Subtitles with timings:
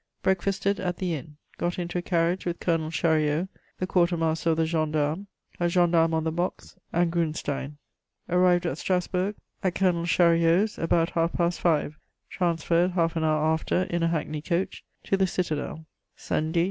[0.23, 1.37] Breakfasted at the inn.
[1.59, 5.27] Got into a carriage with Colonel Chariot, the quarter master of the gendarmes,
[5.59, 7.75] a gendarme on the box and Grunstein.
[8.27, 11.99] Arrived at Strasburg, at Colonel Chariot's, about half past five.
[12.31, 15.85] Transferred half an hour after, in a hackney coach, to the citadel........